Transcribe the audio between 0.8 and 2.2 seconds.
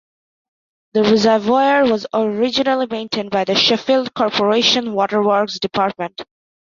The reservoir was